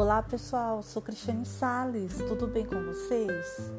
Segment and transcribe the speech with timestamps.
[0.00, 3.70] Olá pessoal, sou Cristiane Sales, tudo bem com vocês?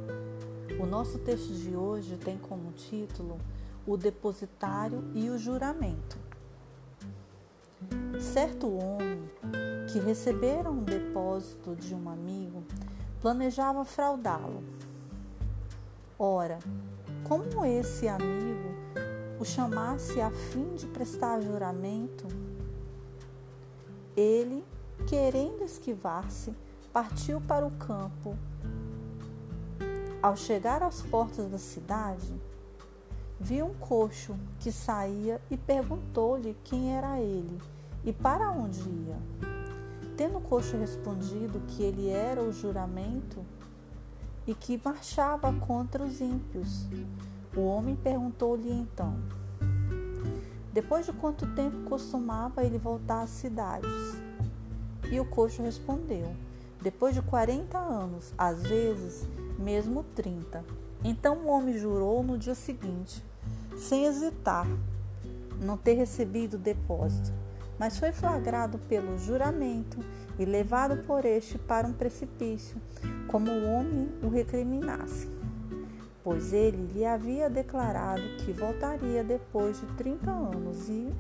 [0.80, 3.40] O nosso texto de hoje tem como título
[3.88, 6.20] O Depositário e o Juramento.
[8.20, 9.28] Certo homem
[9.92, 12.64] que recebera um depósito de um amigo
[13.20, 14.64] planejava fraudá-lo.
[16.20, 16.60] Ora,
[17.28, 18.70] como esse amigo
[19.40, 22.28] o chamasse a fim de prestar juramento,
[24.16, 24.64] ele
[25.08, 26.54] querendo esquivar-se,
[26.92, 28.38] partiu para o campo.
[30.22, 32.34] Ao chegar às portas da cidade,
[33.40, 37.60] viu um coxo que saía e perguntou-lhe quem era ele
[38.04, 39.18] e para onde ia.
[40.16, 43.44] Tendo o coxo respondido que ele era o juramento
[44.46, 46.88] e que marchava contra os ímpios,
[47.56, 49.16] o homem perguntou-lhe então:
[50.72, 54.31] Depois de quanto tempo costumava ele voltar às cidades?
[55.12, 56.34] E o coxo respondeu:
[56.82, 59.28] Depois de quarenta anos, às vezes
[59.60, 60.64] mesmo trinta.
[61.04, 63.24] Então o homem jurou no dia seguinte,
[63.76, 64.68] sem hesitar,
[65.60, 67.32] não ter recebido o depósito,
[67.78, 69.98] mas foi flagrado pelo juramento
[70.38, 72.78] e levado por este para um precipício,
[73.28, 75.28] como o homem o recriminasse.
[76.24, 81.12] Pois ele lhe havia declarado que voltaria depois de trinta anos e,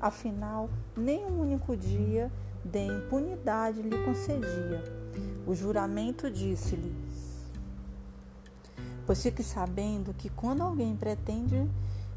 [0.00, 2.30] afinal, nem um único dia
[2.66, 4.82] de impunidade lhe concedia.
[5.46, 6.94] O juramento disse-lhe:
[9.06, 11.68] Pois fique sabendo que quando alguém pretende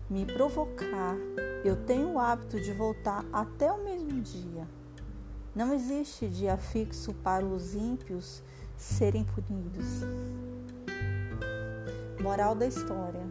[0.10, 1.16] me provocar,
[1.64, 4.68] eu tenho o hábito de voltar até o mesmo dia.
[5.56, 8.42] Não existe dia fixo para os ímpios
[8.76, 10.04] serem punidos.
[12.22, 13.22] Moral da história: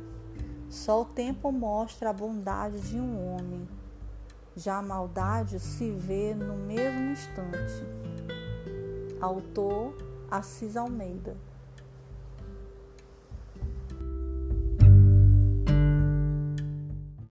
[0.70, 3.66] só o tempo mostra a bondade de um homem
[4.59, 7.84] já a maldade se vê no mesmo instante.
[9.21, 9.97] Autor
[10.31, 11.37] Assis Almeida